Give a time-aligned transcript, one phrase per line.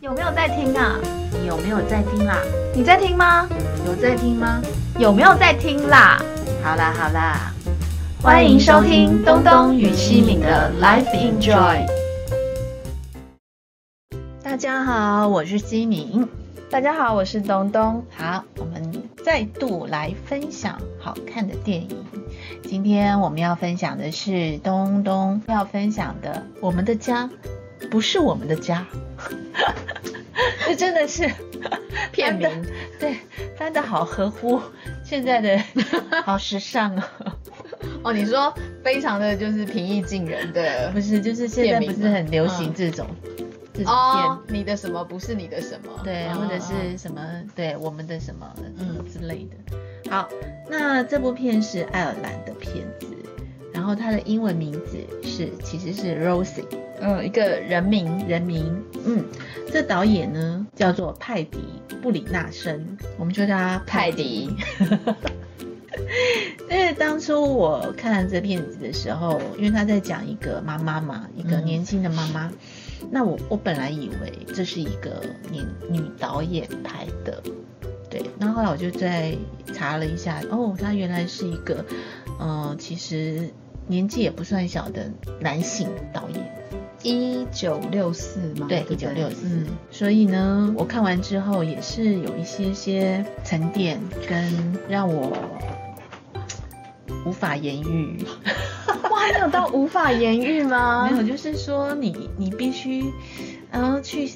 [0.00, 0.98] 有没有在听啊？
[1.30, 2.38] 你有没有在听啦？
[2.74, 3.46] 你在听吗？
[3.86, 4.62] 有在听吗？
[4.98, 6.18] 有没有在听啦？
[6.62, 7.52] 好啦好啦，
[8.22, 11.86] 欢迎收听东东与西敏的 Life Enjoy。
[14.42, 16.26] 大家好，我是西敏。
[16.70, 18.02] 大家好，我是东东。
[18.16, 22.06] 好，我们再度来分享好看的电影。
[22.62, 26.32] 今天我们要分享的是东东要分享的
[26.62, 27.28] 《我们的家
[27.88, 28.86] 不是我们的家》。
[30.66, 31.28] 这真的是
[32.12, 32.48] 片名
[32.98, 33.16] 对，
[33.56, 34.60] 翻的好合乎
[35.04, 35.62] 现在的
[36.24, 37.02] 好时尚哦。
[38.04, 43.06] 哦，你说非常的就是平易近人的，不是，就是现在不是很流行嗯这种、
[43.74, 46.00] 这种哦片，你的什么不是你的什么？
[46.04, 46.60] 对，嗯或者嗯
[46.92, 47.20] 是什么
[47.54, 50.10] 对我们的什么嗯嗯之类的。
[50.10, 50.28] 好，
[50.68, 53.06] 那这部片是爱尔兰的片子，
[53.72, 56.64] 然后它的英文名字是其实是 Rosie
[57.00, 58.82] 嗯，一个人名，人名。
[59.04, 59.24] 嗯，
[59.72, 61.58] 这导演呢叫做派迪
[62.02, 64.50] 布里纳森，我们就叫他派迪。
[66.70, 72.50] 因为 当初我看这片子的时候，因为他在讲一个妈妈嘛，一个嗯年轻的妈妈，
[73.10, 77.42] 那我我本来以为这是一个年女导演拍的，
[78.08, 79.36] 对，那后来我就在
[79.74, 81.84] 查了一下，哦，她原来是一个，
[82.38, 83.50] 呃，其实
[83.90, 85.10] 年纪也不算小的
[85.40, 86.54] 男性导演，
[87.02, 88.66] 一九六四吗？
[88.68, 95.36] 对，不一九六四嗯，，所以呢，我看完之后也是有一些些沉淀，跟让我
[97.26, 98.24] 无法言喻。
[99.10, 101.08] 哇，还有到无法言喻吗？
[101.10, 103.12] 没有，就是说你你必须，
[103.72, 104.30] 嗯、去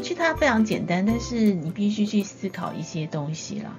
[0.00, 3.76] 去它非常简单，但是你必须去思考一些东西啦。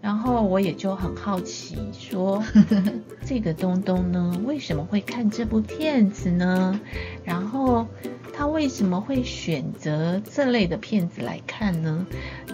[0.00, 2.42] 然后我也就很好奇说，
[3.26, 6.80] 这个东东呢，为什么会看这部片子呢？
[7.22, 7.86] 然后
[8.32, 12.06] 他为什么会选择这类的片子来看呢？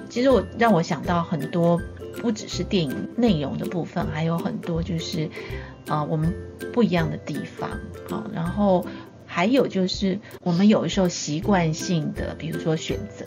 [0.08, 1.80] 其实我让我想到很多，
[2.20, 5.30] 不只是电影内容的部分，还有很多就是，
[5.86, 6.34] 呃，我们
[6.73, 7.70] 不一样的地方。
[8.08, 8.84] 好，然后
[9.24, 13.24] 还有就是我们有的时候习惯性的，比如说选择，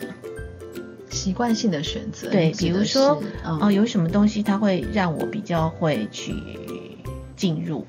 [1.20, 3.74] 习惯性的选择，对，比如说是哦、嗯。
[3.74, 6.34] 有什么东西它会让我比较会去
[7.36, 7.86] 进入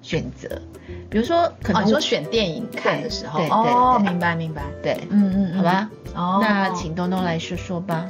[0.00, 0.48] 选择，
[1.10, 3.72] 比如说可哦，能说选电影看的时候，对对对。
[3.74, 5.58] 哦，明白明白，对，嗯嗯，嗯。
[5.58, 8.08] 好吧，哦，那请东东来说说吧。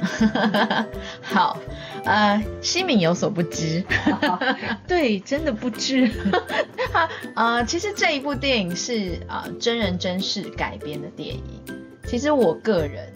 [1.21, 1.57] 好，
[2.05, 3.83] 呃，西敏有所不知，
[4.87, 6.09] 对，真的不知。
[7.35, 11.43] 呃，其实这一部电影是呃真人真事改编的电影。
[12.07, 13.07] 其实我个人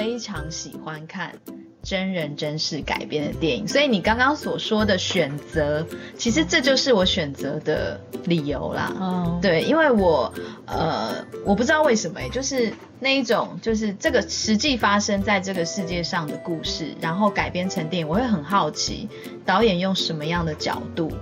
[0.00, 1.34] 非常喜欢看
[1.82, 8.96] 真人真事改编的电影，所以你刚刚所说的选择，其实这就是我选择的理由啦。
[8.98, 10.32] 哦，对，因为我
[10.64, 19.06] 呃，我不知道为什么、欸，就是那一种，就是这个实际发生在这个世界上的故事，然后改编成电影，我会很好奇
[19.44, 21.12] 导演用什么样的角度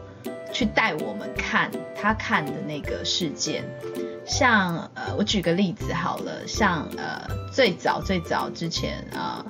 [0.52, 1.68] 去带我们看
[2.00, 3.64] 他看的那个事件。
[4.28, 9.44] 像呃，我举个例子好了，像呃，最早最早之前啊，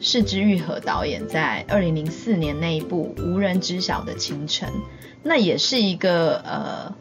[0.00, 4.68] 市之愈合导演在二零零四年那一部《无人知晓的清晨》，
[5.22, 6.94] 那也是一个呃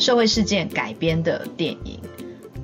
[0.00, 2.00] 社会事件改编的电影。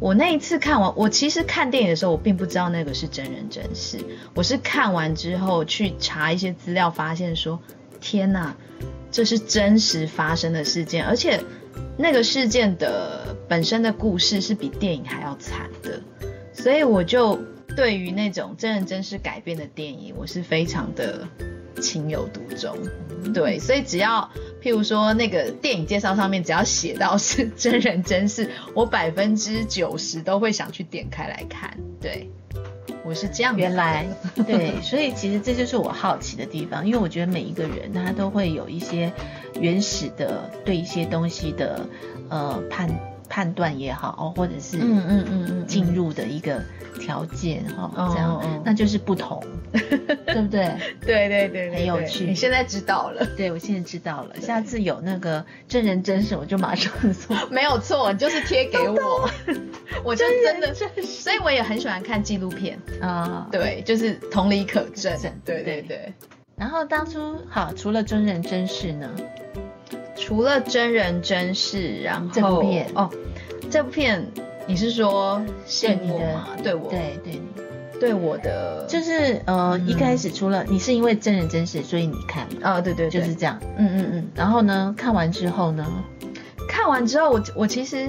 [0.00, 3.98] 我那一次看完，我其实看电影的时候，我并不知道那个是真人真事，
[4.34, 7.58] 我是看完之后去查一些资料，发现说，
[8.00, 8.54] 天哪，
[9.10, 11.40] 这是真实发生的事件，而且
[11.98, 16.00] 那个事件的本身的故事是比电影还要惨的，
[16.52, 17.38] 所以我就
[17.76, 21.26] 对于那种真人真事改编的电影，我是非常的
[21.80, 22.76] 情有独钟。
[23.32, 24.30] 对，所以只要
[24.62, 31.76] 譬如说那个电影介绍上面只要写到是真人真事，我百分之九十都会想去点开来看。
[32.00, 32.30] 对，
[33.06, 33.56] 我是这样。
[33.56, 34.04] 原来
[34.46, 39.12] 对，所以其实这就是我好奇的地方，因为我觉得每一个人他都会有一些
[39.60, 41.86] 原始的对一些东西的
[42.28, 42.90] 呃判
[43.36, 46.58] 判断也好，哦或者是嗯嗯嗯嗯进入的一个
[46.98, 50.74] 条件哈、哦这样、哦那就是不同， 对不对？
[51.04, 52.24] 对对对对很有趣。
[52.24, 53.26] 你现在知道了。
[53.36, 57.36] 对，我现在知道了，下次有那个真人真事，我就马上做。
[57.52, 59.28] 没有错，你就是贴给我，
[60.02, 60.72] 我就真的，
[61.04, 65.98] 所以我也很喜欢看纪录片，啊、对，就是同理可证证，对对对。
[65.98, 66.12] 对。
[66.56, 69.10] 然后当初好，除了真人真事呢，
[70.16, 72.90] 除了真人真事，然后这部片。
[72.94, 73.10] 哦，
[73.70, 74.24] 这部片
[74.66, 76.40] 你是说对信你的？
[76.62, 76.88] 对我？
[76.90, 77.40] 对对，
[78.00, 79.88] 对我的就是呃，嗯。
[79.88, 83.20] 一开始除了你是因为真人真事，所以你看，啊，对对，对。
[83.20, 83.60] 就是这样。
[83.76, 85.86] 嗯嗯嗯，然后呢，看完之后呢，
[86.68, 88.08] 看完之后，我我其实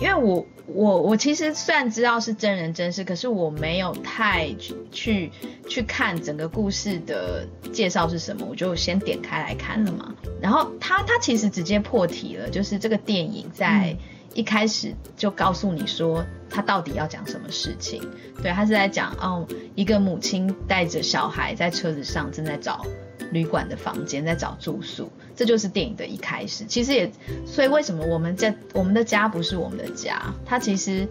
[0.00, 5.32] 因为我我我其实虽然知道是真人真事，可是我没有太去去
[5.68, 10.14] 去看整个故事的介绍是什么，我就先点开来看了嘛。
[10.40, 13.96] 然后他他其实直接破题了，就是这个电影在
[14.34, 18.02] 一开始就告诉你说他到底要讲什么事情。
[18.42, 22.84] 对他是在讲哦，一个母亲带着小孩在车子上正在找。
[23.30, 26.64] 旅馆的房间在找住宿，这就是电影的一开始。
[26.66, 27.10] 其实也，
[27.44, 30.22] 所以为什么我们在我们的家不是我们的家？
[30.44, 31.08] 他其实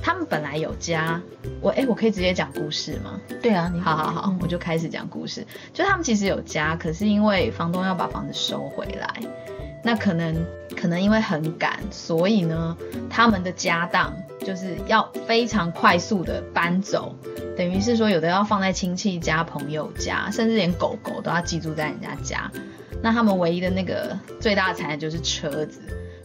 [0.00, 1.20] 他们本来有家。
[1.60, 3.18] 我哎，我可以直接讲故事吗？
[3.42, 5.44] 对啊，你好好好，我就开始讲故事。
[5.72, 9.20] 就他们其实有家，可是因为房东要把房子收回来，
[9.82, 10.46] 那可能
[10.76, 12.76] 可能因为很赶，所以呢，
[13.08, 17.14] 他们的家当就是要非常快速的搬走。
[17.56, 22.50] 等于是说，有的要放在亲戚家、朋友家，甚至连狗狗都要寄住在人家家。
[23.02, 25.80] 那他们唯一的那个最大的财产就是车子，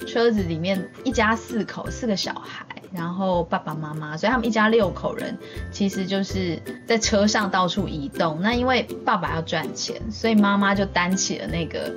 [0.07, 5.37] 车子里面一家四口，四个小孩，然后爸爸妈妈，所以他们一家六口人，
[5.71, 8.39] 其实就是在车上到处移动。
[8.41, 11.93] 那因为爸爸要赚钱，所以妈妈就担起了那个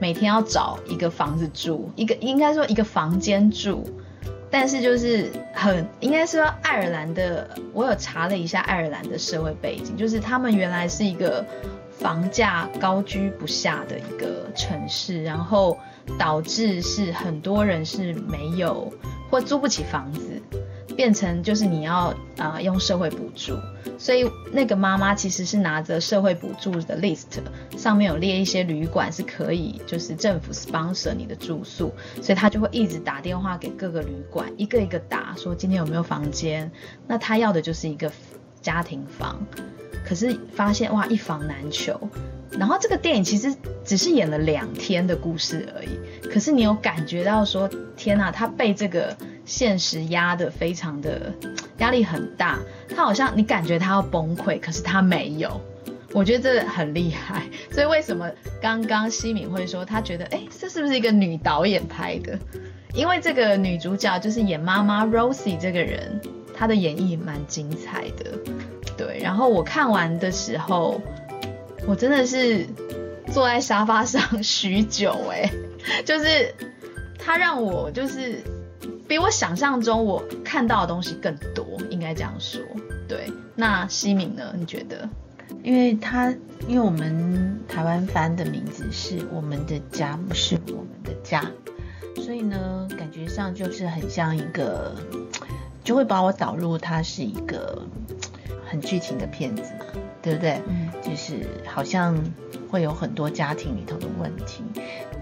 [0.00, 3.84] 每天要找一个房子住，一个应该说一个房间住。
[4.50, 11.44] 但是就是很应该说爱尔兰的，我有查了一下爱尔兰的社会背景，就是他们原来是一个
[11.90, 15.76] 房价高居不下的一个城市，然后
[16.18, 18.90] 导致是很多人是没有
[19.28, 20.40] 或租不起房子。
[20.96, 23.56] 变成就是你要啊用社会补助，
[23.98, 27.26] 所以那个妈妈其实是拿着社会补助的 list，
[27.76, 31.92] 上面有列一些旅馆是可以就是政府 sponsor 你的住宿，
[32.22, 36.70] 所以她就会一直打电话给各个旅馆，一个一个打说今天有没有房间，
[37.06, 38.10] 那她要的就是一个
[38.60, 39.38] 家庭房，
[40.04, 42.00] 可是发现哇一房难求，
[42.52, 43.54] 然后这个电影其实
[43.84, 45.88] 只是演了两天的故事而已，
[46.28, 49.16] 可是你有感觉到说天呐，他被这个。
[49.48, 51.32] 现实压得非常的
[51.80, 52.58] 压力很大，
[52.94, 55.58] 他好像你感觉他要崩溃，可是他没有，
[56.12, 57.44] 我觉得这很厉害。
[57.72, 58.30] 所以为什么
[58.60, 62.38] 刚刚西敏会说他觉得，哎，这是不是一个女导演拍的？
[62.92, 66.20] 因为这个女主角就是演妈妈 Rosie 这个人，
[66.54, 68.38] 她的演绎蛮精彩的。
[68.98, 71.00] 对，然后我看完的时候，
[71.88, 72.66] 我真的是
[73.32, 75.50] 坐在沙发上许久，哎，
[76.04, 76.54] 就是
[77.18, 78.42] 他让我就是。
[79.08, 82.60] 比我想象中我看到的东西更多，应该这样说。
[83.08, 84.54] 对，那西敏呢？
[84.54, 85.08] 你觉得？
[85.62, 86.30] 因为他，
[86.66, 91.42] 因为我们台湾翻的名字是我们的家，不是我们的家，
[92.16, 94.94] 所以呢，感觉上就是很像一个，
[95.82, 97.82] 就会把我导入它是一个
[98.66, 99.86] 很剧情的片子嘛，
[100.28, 100.60] 对不对？
[100.68, 102.16] 嗯，就是好像
[102.70, 104.62] 会有很多家庭里头的问题。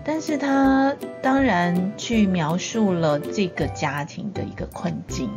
[0.05, 5.29] 但是他当然去描述了这个家庭的一个困境，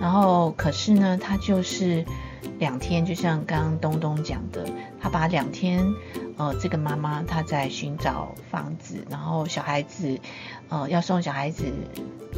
[0.00, 2.04] 然后可是呢，他就是
[2.58, 4.64] 两天，就像刚刚东东讲的，
[4.98, 5.84] 他把两天，
[6.38, 10.18] 呃，这个妈妈她在寻找房子，然后小孩子，
[10.70, 11.64] 呃，要送小孩子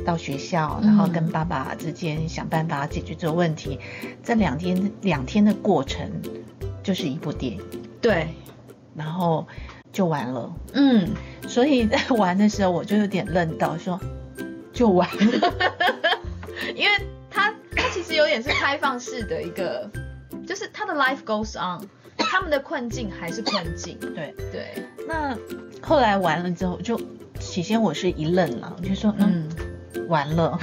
[0.05, 3.79] 到学校，然后跟爸爸之间想办法解决这个问题，
[4.25, 6.11] 这两天两天的过程
[6.83, 7.61] 就是一部电影，
[8.01, 8.29] 对，
[8.95, 9.47] 然后。
[9.93, 11.09] 就完了，嗯，
[11.49, 13.99] 所以在玩的时候我就有点愣到，说
[14.73, 15.53] 就完了，
[16.77, 16.97] 因为
[17.29, 19.91] 它它其实有点是开放式的一个，
[20.47, 21.85] 就是他的 life goes on，
[22.17, 24.33] 他们的困境还是困境，对。
[24.53, 24.85] 对。
[25.09, 25.37] 那
[25.83, 26.97] 后来完了之后，就
[27.41, 29.49] 起先我是一愣了，我就说嗯。
[30.09, 30.57] 完了，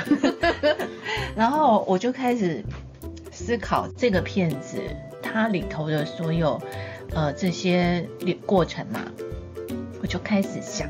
[1.35, 2.63] 然后我就开始
[3.29, 4.77] 思考这个片子
[5.37, 6.61] 它里头的所有。
[7.15, 8.05] 呃，这些
[8.45, 8.99] 过程嘛，
[10.01, 10.89] 我就开始想，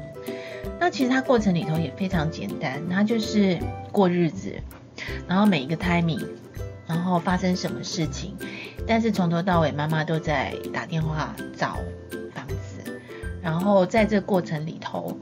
[0.80, 3.60] 那其实它过程里头也非常简单，它就是
[3.92, 4.56] 过日子，
[5.28, 6.26] 然后每一个 timing，
[6.88, 8.36] 然后发生什么事情，
[8.88, 11.78] 但是从头到尾妈妈都在打电话找
[12.34, 13.00] 房子，
[13.44, 15.16] 然后在这过程里头。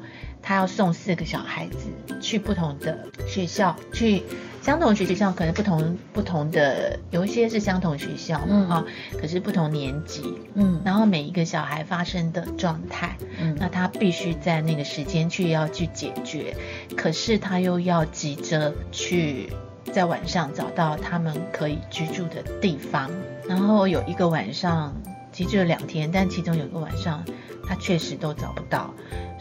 [0.45, 2.95] 他要送四个小孩子去不同的
[3.27, 4.21] 学校，去
[4.61, 8.85] 相同学校，可能不同不同的，有一些是相同学校嘛，哈，
[9.19, 16.55] 可是不同年级，嗯，然后每一个小孩发生的状态，嗯，那他必须在那个时间去要去解决，
[16.95, 19.51] 可是他又要急着去
[19.91, 23.09] 在晚上找到他们可以居住的地方，
[23.49, 24.93] 然后有一个晚上，
[25.31, 27.25] 其实只有两天，但其中有一个晚上，
[27.67, 28.93] 他确实都找不到。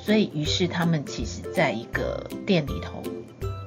[0.04, 3.02] 所以，于是他们其实在一个店里头，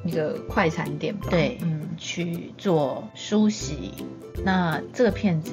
[0.05, 3.91] 一个快餐店吧，对，嗯，去做梳洗。
[4.43, 5.51] 那这个片子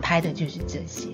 [0.00, 1.08] 拍的就是这些，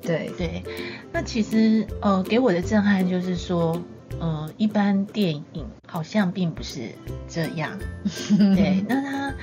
[0.00, 0.62] 对对。
[1.10, 3.76] 那其实，呃，给我的震撼就是说，
[4.20, 6.90] 呃，一般电影好像并不是
[7.28, 7.78] 这样。
[8.56, 9.34] 对，那他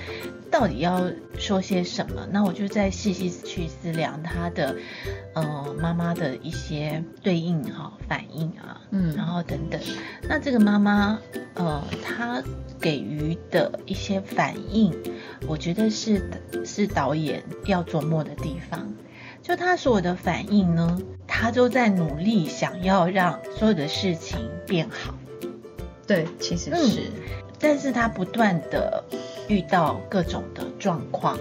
[0.51, 2.27] 到底要说些什么？
[2.31, 4.75] 那我就再细细去思量他的
[5.33, 9.79] 呃妈妈的一些对应哈反应啊，嗯，然后等等。
[10.27, 11.19] 那这个妈妈
[11.55, 12.41] 呃，她
[12.79, 14.93] 给予的一些反应，
[15.47, 16.29] 我觉得是
[16.65, 18.93] 是导演要琢磨的地方。
[19.41, 25.13] 就他所有的反应呢，他都在努力想要让所有的事情变好。
[26.07, 27.11] 对，其实是，
[27.59, 29.03] 但是他不断的
[29.47, 31.37] 遇到各种的状况，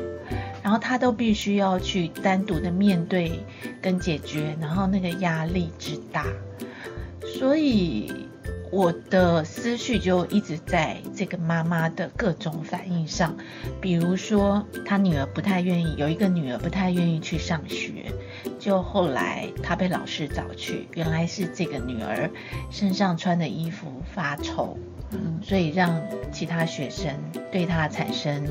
[0.62, 3.40] 然后他都必须要去单独的面对
[3.83, 6.26] 跟解决，然后那个压力之大，
[7.38, 8.24] 所以。
[8.75, 13.37] 我的思绪就一直在这个妈妈的各种反应上，
[13.81, 18.12] 比如说她女儿不太愿意，有一个女儿不太愿意去上学，
[18.59, 22.28] 就后来她被老师找去，原来是这个女儿
[22.69, 24.76] 身上穿的衣服发臭，
[25.12, 26.02] 嗯，所以让
[26.33, 27.14] 其他学生
[27.52, 28.45] 对她产生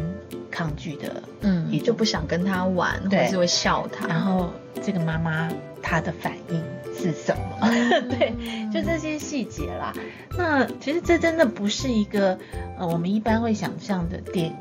[0.50, 5.52] 抗拒的，嗯，也就不想跟她玩，或者是会笑她，然后这个妈妈
[5.82, 6.64] 她的反应。
[7.04, 7.68] 是什么？
[8.10, 8.34] 对，
[8.72, 9.94] 就这些细节啦。
[10.38, 12.38] 那其实这真的不是一个
[12.78, 14.56] 呃我们一般会想象的电影，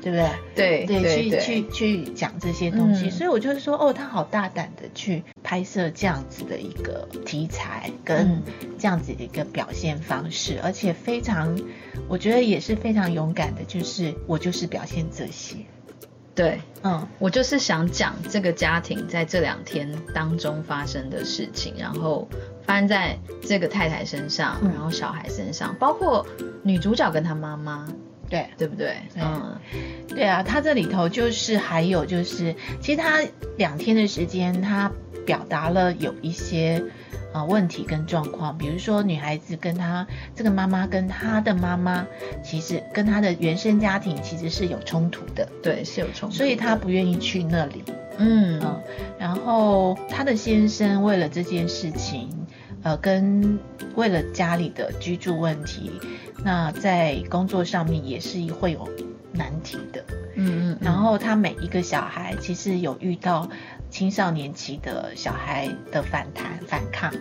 [0.00, 0.16] 对不
[0.54, 0.86] 对？
[0.86, 3.10] 对对，去去去讲这些东西。
[3.10, 8.42] 所以我就是说，哦，他好大胆的去拍摄这样子的一个题材，跟
[8.78, 11.58] 这样子的一个表现方式，而且非常，
[12.08, 15.56] 我觉得也是非常勇敢的，就是我就是表现这些。
[16.34, 22.28] 对，嗯，我就是想讲这个家庭在这两天当中发生的事情，然后
[22.66, 26.26] 发生在这个太太身上，然后小孩身上，包括
[26.62, 27.86] 女主角跟她妈妈，
[28.28, 28.96] 对，对不对？
[29.16, 29.56] 嗯，
[30.08, 33.22] 对啊，他这里头就是还有就是，其实他
[33.56, 34.90] 两天的时间，他
[35.24, 36.82] 表达了有一些。
[37.34, 42.06] 啊，问题跟状况，比如说女孩子跟她这个妈妈跟她的妈妈，
[42.44, 47.82] 其实跟她的原生家庭其实是有冲突的，对，是有冲突，所以她不愿意去那里，
[48.18, 48.60] 嗯。
[48.60, 48.80] 嗯，
[49.18, 52.30] 然后她的先生为了这件事情，
[52.84, 53.58] 呃，跟
[53.96, 55.90] 为了家里的居住问题，
[56.44, 58.88] 那在工作上面也是会有
[59.32, 60.04] 难题的，
[60.36, 63.50] 嗯嗯，然后他每一个小孩其实有遇到。
[63.94, 67.12] 青少年期的小孩的反弹反抗，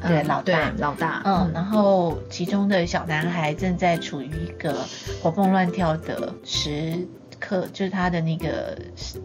[0.00, 0.72] 对老大。
[0.78, 4.82] 老大，嗯，然后其中的小男孩正在处于一个
[5.22, 7.06] 活蹦乱跳的时
[7.38, 8.78] 刻，就是他的那个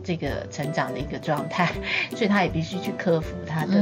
[0.03, 1.71] 这个成长的一个状态，
[2.13, 3.81] 所以他也必须去克服他的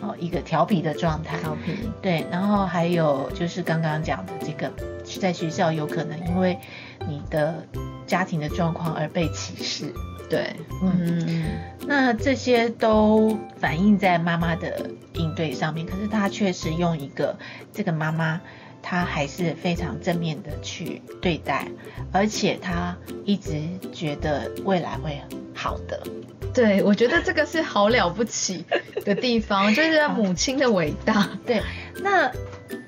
[0.00, 1.72] 哦一个调皮的状态，调皮。
[2.00, 4.72] 对，然后还有就是刚刚讲的这个
[5.20, 6.56] 在学校有可能因为
[7.08, 7.66] 你的
[8.10, 9.94] 家庭的状况而被歧视。
[10.28, 17.36] 对，嗯，那这些都反映在妈妈的应对上面，可是她确实用一个
[17.72, 18.40] 这个妈妈，
[18.82, 21.68] 她还是非常正面的去对待，
[22.12, 23.60] 而且她一直
[23.92, 25.20] 觉得未来会
[25.54, 26.02] 好的。
[26.52, 28.64] 对，我觉得这个是好了不起
[29.04, 31.28] 的地方， 就是母亲的伟大。
[31.46, 31.62] 对，
[32.02, 32.30] 那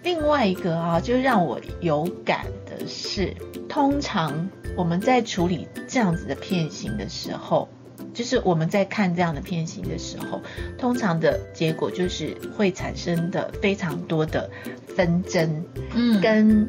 [0.02, 3.34] 另外一个啊，就让我有感的是，
[3.68, 4.48] 通常。
[4.76, 7.68] 我们在处理这样子的片型的时候，
[8.14, 10.40] 就是我们在看这样的片型的时候，
[10.78, 14.50] 通常的结果就是会产生的非常多的
[14.96, 15.64] 纷争，
[15.94, 16.68] 嗯，跟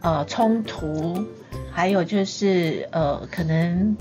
[0.00, 1.24] 呃冲突，
[1.70, 3.96] 还有就是呃可能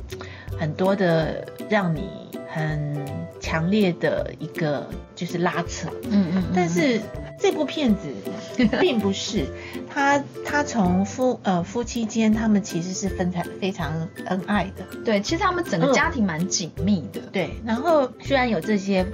[0.57, 2.09] 很多的让你
[2.49, 3.05] 很
[3.39, 6.99] 强烈的一个就是拉扯，嗯嗯，但是
[7.41, 8.09] 这部片子
[8.79, 9.47] 并不是。
[9.93, 14.85] 他他从夫呃夫妻间，他们其实是分开非常恩爱的。
[15.03, 17.19] 对，其实他们整个家庭蛮紧密的。
[17.31, 19.05] 对，然后虽然有这些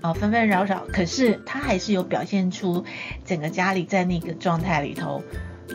[0.00, 2.82] 呃纷纷扰扰，可是他还是有表现出
[3.26, 5.22] 整个家里在那个状态里头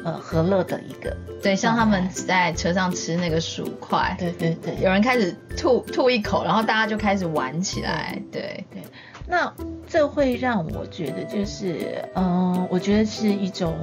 [0.04, 1.16] 呃和乐的一个。
[1.44, 8.20] 对，像他们在车上吃那个薯块，对对对，有人开始吐吐一口，然后大家就开始玩起来。
[8.32, 8.82] 对对，
[9.28, 9.54] 那
[9.88, 13.76] 这会让我觉得就是嗯，我觉得是一种。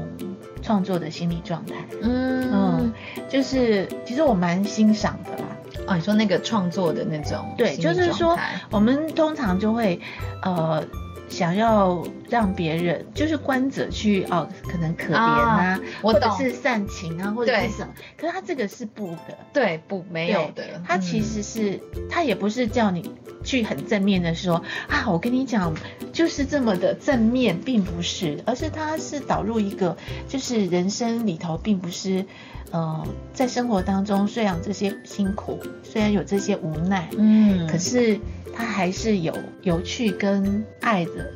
[0.62, 2.92] 创作的心理状态，嗯嗯，
[3.28, 5.44] 就是其实我蛮欣赏的啦。
[5.86, 8.34] 哦，你说那个创作的那种，对，就是说
[8.70, 10.00] 我们通常就会
[10.40, 10.82] 呃
[11.28, 12.02] 想要
[12.34, 17.94] 让别人，就是观者去哦，可能可怜啊，或者是煽情啊，或者是什么。
[18.16, 20.64] 可是他这个是不的，对，不没有的。
[20.84, 21.78] 他其实是
[22.10, 23.14] 他也不是叫你。
[23.44, 24.54] 去很正面的说
[24.88, 25.74] 啊，我跟你讲，
[26.14, 29.94] 就是这么的正面，并不是，而是他是导入一个，
[30.26, 32.24] 就是人生里头并不是，
[32.70, 38.18] 呃，在生活当中虽然这些辛苦，虽然有这些无奈，嗯，可是
[38.56, 41.30] 他还是有有趣跟爱的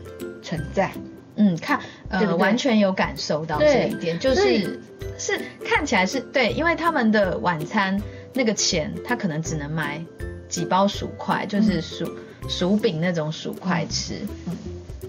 [0.49, 0.91] 存在，
[1.37, 1.79] 嗯，看
[2.09, 2.35] 呃对对？
[2.37, 4.81] 完全有感受到这一点，就是
[5.19, 8.01] 是看起来是对，因为他们的晚餐
[8.33, 10.03] 那个钱，他可能只能买
[10.49, 12.11] 几包薯块，就是薯、
[12.49, 14.15] 薯饼那种薯块吃，
[14.47, 14.57] 嗯。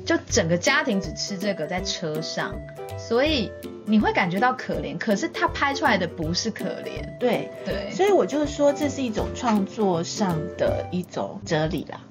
[0.05, 2.55] 就整个家庭只吃这个在车上，
[2.98, 3.51] 所以
[3.86, 12.01] 你会感觉到可怜，可是他拍出来的不是可怜，对，对，所以我就说这是一种创作上的一种哲理啦，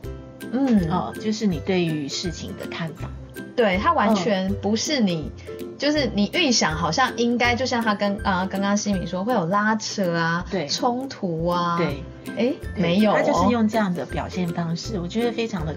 [0.53, 0.89] 嗯。
[0.89, 3.11] 哦，就是你对于事情的看法。
[3.57, 5.31] 对，它完全不是你，
[5.77, 10.69] 就是你预想好像应该，就像他跟啊、刚刚西米说会有拉扯啊，对。
[10.69, 12.03] 冲突啊，对，
[12.37, 15.75] 哎，没有、哦，他就是用这样的表现方式，我觉得非常的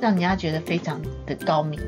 [0.00, 1.78] 让人家觉得非常的高明，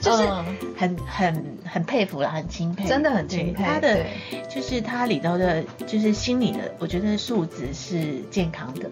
[0.00, 0.44] 就是嗯
[0.76, 4.04] 很很很佩服啦，很钦佩，真的很钦佩他的
[4.48, 8.90] 就是他里头的，就是心理的，我觉得素质是健康的，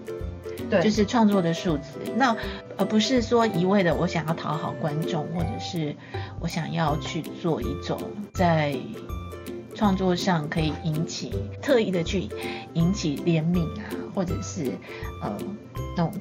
[0.71, 2.12] 对，就是创作的素质。
[2.17, 2.37] 那
[2.76, 5.95] 而不是说一味的我想要讨好观众，或者是
[6.41, 7.99] 我想要去做一种
[8.35, 8.76] 在
[9.75, 12.29] 创作上可以引起特意的去
[12.75, 13.85] 引起怜悯啊，
[14.15, 14.73] 或者是
[15.23, 15.37] 呃
[15.97, 16.12] 那种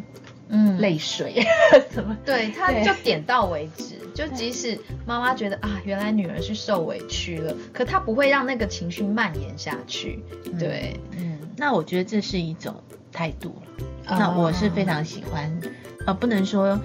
[0.50, 1.46] 嗯泪水
[1.90, 2.18] 怎么。
[2.26, 10.24] 对，他就点到为止，就即使妈妈觉得啊，原来女儿是受委屈了，可她不会让那个情绪蔓延下去，
[10.58, 12.74] 对，嗯，那我觉得这是一种
[13.12, 13.86] 态度了。
[14.08, 15.60] 哦那我是非常喜欢，
[16.06, 16.80] 呃，不能说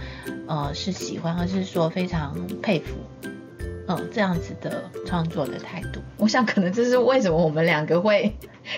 [0.49, 2.97] 呃是喜欢，而是说非常佩服，
[3.87, 6.01] 嗯、这样子的创作的态度。
[6.17, 8.35] 我想可能这是为什么我们两个会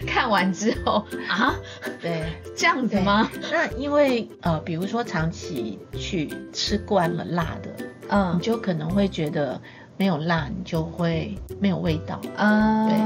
[0.06, 1.54] 看完之后啊，
[2.02, 2.25] 对，
[2.56, 3.30] 这样子吗？
[3.50, 7.71] 那因为呃，比如说长期去吃惯了辣的，
[8.12, 8.37] 嗯。
[8.37, 9.61] 你就可能会觉得
[9.97, 12.21] 没有辣，你就会没有味道。
[12.37, 12.99] 啊，对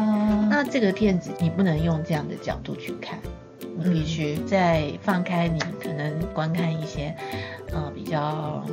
[0.51, 3.19] 那这个片子你不能用这样的角度去看，
[3.79, 7.15] 你必须在放开你可能观看一些
[7.73, 8.65] 呃比较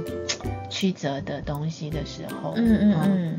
[0.70, 3.38] 曲折的东西的时候，嗯嗯嗯，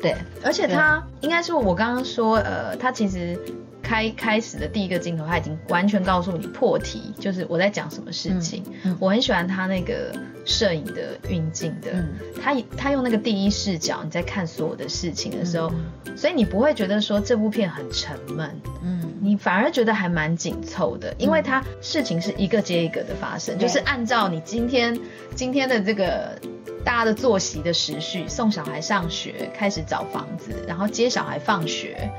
[0.00, 3.38] 对，而且他应该是我刚刚说，呃，他其实
[3.82, 8.62] 开开始的第一个镜头，他已经完全告诉你破题，就是我在讲什么事情。
[8.84, 8.98] 嗯嗯。
[9.00, 12.08] 我很喜欢他那个摄影的运镜的，嗯。
[12.40, 19.02] 他他用那个第一视角，你在看所有的事情的时候，嗯所以你不会觉得说这部片很沉闷，嗯。
[19.20, 23.66] 你反而觉得还蛮紧凑的，因为它事情是一个接一个的发生，对。
[23.66, 24.98] 就是按照你今天
[25.34, 26.38] 今天的这个
[26.84, 32.10] 大家的作息的时序，送小孩上学，开始找房子，然后接小孩放学，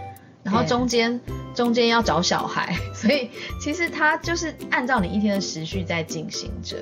[0.43, 1.19] 然后中间
[1.55, 3.29] 中间要找小孩， 所以
[3.59, 6.77] 其实他就是按照你一天的时序在进行着。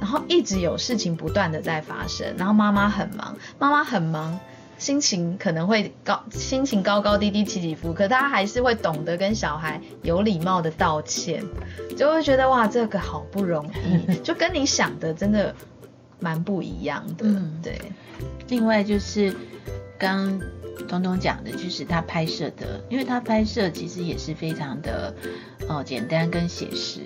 [0.00, 4.36] 然后一直有事情不断的在发生，然后妈妈很忙，妈妈很忙，
[4.76, 11.44] 心情可能会高，心情高高低低起起伏，可他还是会懂得跟小孩有礼貌的道歉，
[11.96, 15.54] 就会觉得哇，这个好不容易， 就跟你想的真的
[16.18, 17.60] 蛮不一样的，嗯。
[17.62, 17.80] 对，
[18.48, 19.32] 另外就是
[19.96, 20.36] 刚
[20.88, 25.14] 东东讲的，就是他拍摄的，因为他拍摄其实也是非常的
[25.68, 27.00] 呃简单跟写实，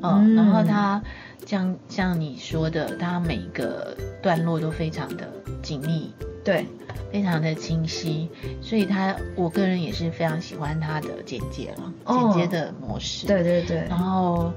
[0.00, 0.34] 呃、嗯。
[0.34, 1.02] 然后他
[1.46, 5.28] 像像你说的，他每一个段落都非常的
[5.62, 6.12] 紧密，
[6.44, 6.66] 对，
[7.12, 8.28] 非常的清晰，
[8.60, 12.32] 所以他我个人也是非常喜欢他的剪接了，哦。
[12.34, 13.78] 剪接的模式，对对对。
[13.88, 14.52] 然，后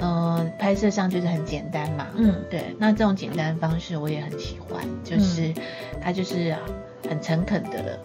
[0.00, 2.34] 呃拍摄上就是很简单嘛，嗯。
[2.50, 5.52] 对，那这种简单方式我也很喜欢，就是、
[6.00, 6.54] 它就是
[7.08, 7.98] 很诚恳的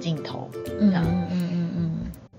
[0.00, 0.50] 镜头。
[0.80, 1.96] 嗯这样嗯嗯嗯嗯，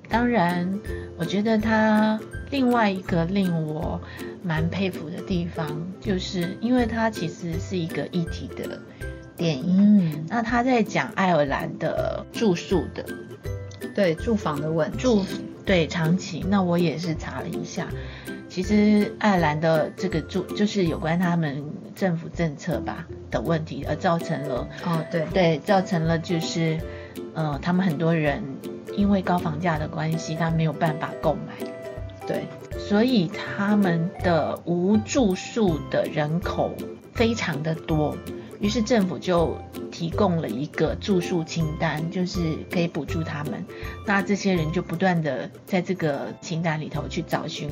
[0.08, 0.80] 当然，
[1.18, 2.20] 我觉得他
[2.52, 4.00] 另外一个令我
[4.44, 5.68] 蛮佩服的地方，
[6.00, 8.80] 就是因为他其实是一个一体的
[9.36, 10.00] 电影。
[10.00, 13.06] 嗯，那他在讲爱尔兰的住宿的
[13.94, 15.26] 对，住房的问题，住
[15.70, 17.88] 对长期，那我也是查了一下，
[18.50, 21.64] 其实爱尔兰的这个住就是有关他们
[21.96, 26.80] 政府政策吧的问题，而造成了哦，对，对造成了就是
[27.36, 28.42] 呃他们很多人
[28.98, 31.68] 因为高房价的关系，他没有办法购买，
[32.26, 32.48] 对，
[32.80, 36.74] 所以他们的无住宿的人口
[37.14, 38.18] 非常的多，
[38.60, 39.58] 于是政府就
[39.92, 43.66] 提供了一个住宿清单，就是可以补助他们。
[44.06, 47.70] 那这些人就不断的在这个清单里头去找寻，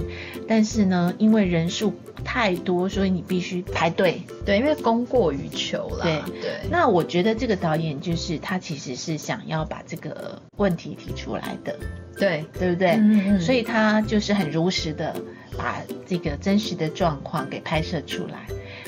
[0.47, 4.21] 但是呢，因为人数太多，所以你必须排队。
[4.45, 11.78] 对，因为供过于求了，对对，那我觉得这个导演就是他其实是想要把这个问题提出来的，
[12.17, 12.91] 对，对不对？
[12.91, 15.13] 嗯嗯嗯所以他就是很如实的
[15.58, 18.47] 把这个真实的状况给拍摄出来。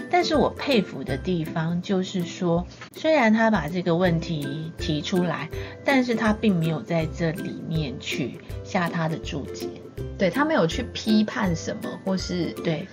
[0.09, 5.49] 但是我佩服的地方就是说，虽然他把这个问题提出来，
[5.85, 9.67] 但是他并没有在这里面去下他的注解。
[10.17, 12.85] 对他没有去批判什么，或是对，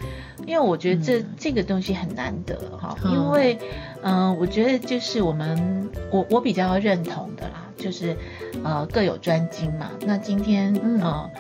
[0.47, 3.59] 因为我觉得这、嗯这个东西很难得哈，嗯因为
[4.03, 8.17] 嗯、我觉得就是我们我我比较认同的啦，就是
[8.63, 9.91] 呃各有专精嘛。
[10.03, 11.31] 那今天嗯呃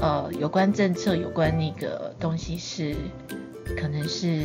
[0.00, 2.96] 呃有关政策有关那个东西是
[3.74, 4.42] 可能是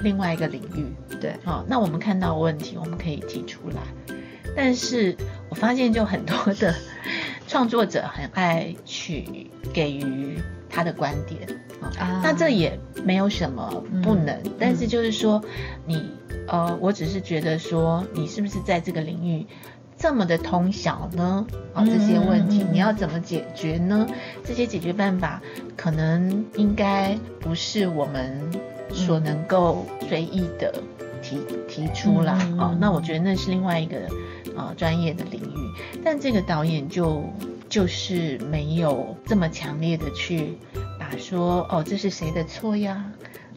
[0.00, 3.80] 另外一个领域，对，哦，那我们看到问题，我们可以提出来。
[4.54, 5.16] 但是
[5.48, 6.74] 我发现，就很多的
[7.48, 10.38] 创作者很爱去给予
[10.68, 11.48] 他的观点。
[11.80, 12.20] 啊、啊。
[12.22, 14.52] 那这也没有什么不能，嗯。
[14.58, 15.42] 但是就是说
[15.86, 16.10] 你
[16.46, 19.46] 呃，我只是觉得说你是不是在这个领域
[20.02, 21.46] 这么的通晓呢？
[21.72, 24.04] 啊、这些问题你要怎么解决呢？
[24.44, 25.40] 这些解决办法
[25.76, 28.50] 可能应该不是我们
[28.90, 30.74] 所能够随意的
[31.22, 31.38] 提
[31.68, 32.76] 提出来嗯嗯嗯哦。
[32.80, 34.08] 那我觉得那是另外一个
[34.56, 37.22] 呃专业的领域，但这个导演就
[37.68, 40.58] 就是没有这么强烈的去
[40.98, 43.04] 把说哦这是谁的错呀？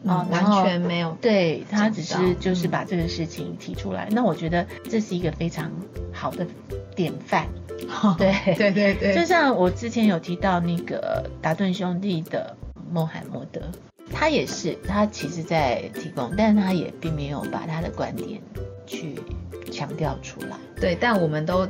[0.04, 5.70] 哦嗯，完全没有对他只是就是嗯把这个事情提出来，那我觉得这是一个非常
[6.12, 6.46] 好的
[6.94, 7.46] 典范。
[8.16, 12.56] 对对对对，就像我之前有提到那个达顿兄弟的
[12.90, 13.60] 穆罕默德，
[14.10, 18.40] 他也是，他其实在提供，但是他也并没有把他的观点
[18.86, 19.20] 去
[19.70, 20.56] 强调出来。
[20.80, 21.68] 对，但我们都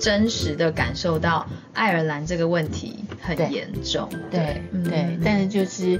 [0.00, 4.08] 真实的感受到爱尔兰这个问题很严重。
[4.30, 5.98] 对嗯对，但是就是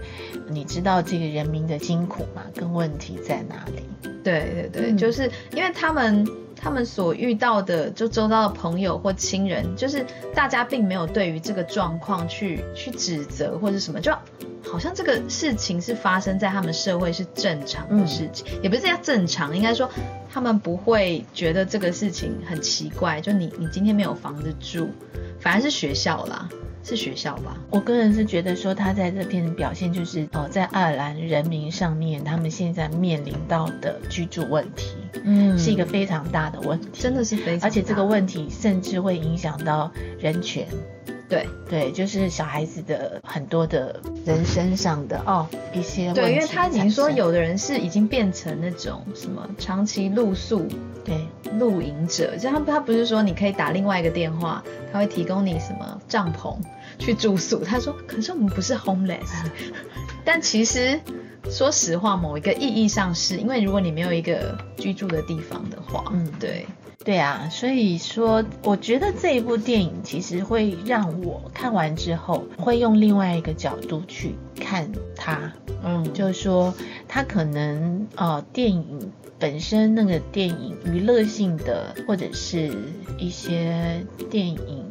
[0.48, 3.82] 你知道这个人民的辛苦嘛，跟问题在哪里？
[4.22, 4.96] 对对对，嗯。
[4.96, 14.12] 就是因为他们他们所遇到的，就周遭的朋友或亲人，就是大家并没有对于这个状况去去指责或者什么，就
[14.66, 19.90] 好像这个事情是发生在他们社会是正常的事情，也不是要正常，应该说
[20.32, 24.88] 他们不会觉得这个事情很奇怪，就你你今天没有房子住，
[25.38, 26.48] 反而是学校啦，
[26.84, 27.56] 是学校吧？
[27.70, 34.94] 我个人是觉得说，他在这片的表现就是，哦，在爱尔兰人民上面，他们现在面临到的居住问题，
[35.24, 40.66] 嗯是一个非常大的问题，真的是非常大，而且这个问题甚至会影响到人权。
[41.28, 41.48] 对。
[41.68, 50.68] 对，就是小孩子的很多的人身上的哦一些问题对，因为他已经说有的人是已经变成那种什么长期露宿
[51.04, 51.26] 对
[51.58, 56.56] 露营者，就他他不是说你可以打另外一个电话，他会提供你什么帐篷
[56.98, 57.64] 去住宿。
[57.64, 59.18] 他说，可是我们不是 homeless，
[60.24, 61.00] 但其实
[61.50, 66.30] 说实话，某一个意义上是因为如果你没有一个居住的地方的话，嗯。
[66.38, 66.66] 对，
[67.04, 75.52] 对啊，所以说我觉得这一部电影其实会让我看完之后会用另外一个角度去看它，
[75.84, 76.72] 嗯，就是说
[77.06, 82.74] 它可能呃电影本身那个电影娱乐性的或者是
[83.18, 84.86] 一些电影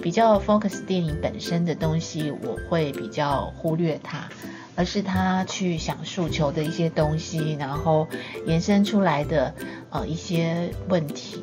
[0.00, 4.28] 比较 focus 电影本身的东西，我会比较忽略它。
[4.76, 8.06] 而是他去想诉求的一些东西，然后
[8.46, 9.54] 延伸出来的
[9.90, 11.42] 呃一些问题。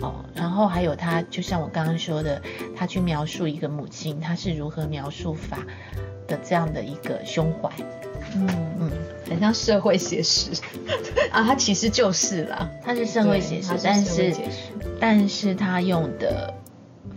[0.00, 2.42] 哦，然后还有他就像我刚刚说的，
[2.76, 5.58] 他去描述一个母亲，他是如何描述法
[6.26, 7.70] 的这样的一个胸怀，
[8.34, 8.46] 嗯。
[8.80, 8.90] 嗯，
[9.30, 10.50] 很像社会写实
[11.32, 14.34] 啊，他其实就是啦，他是社会写实但是
[15.00, 16.52] 但是他用的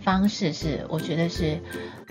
[0.02, 1.58] 方式是我觉得是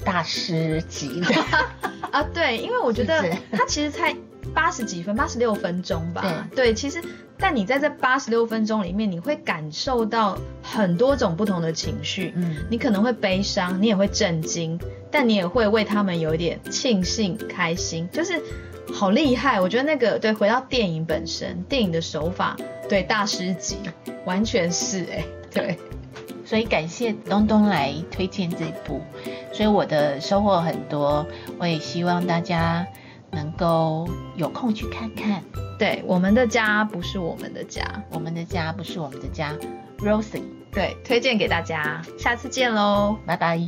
[0.04, 1.36] 大师级的，
[2.12, 4.16] 啊，对，因为我觉得是不是它其实才
[4.54, 6.48] 八十几分，八十六分钟吧。
[6.56, 7.02] 对，其实
[7.38, 12.32] 但你在这八十六分钟里面，你会感受到很多种不同的情绪。
[12.36, 14.80] 嗯你可能会悲伤，你也会震惊，
[15.12, 18.42] 但你也会为他们有一点庆幸、开心，就是
[18.94, 19.60] 好厉害。
[19.60, 22.56] 我觉得那个对，回到电影本身，电影的手法，
[22.88, 23.76] 对大师级，
[24.26, 25.78] 完全是哎、对。
[26.48, 29.02] 所以感谢东东来推荐这部，
[29.52, 31.28] 所以我的收获很多，
[31.60, 32.88] 我也希望大家
[33.32, 34.08] 能够
[34.38, 35.44] 有空去看看。
[35.78, 39.54] 对，我们的家不是我们的家，我们的家不是我们的家
[40.00, 43.18] ，Rosie，对，推荐给大家，下次见喽。
[43.26, 43.60] 拜拜。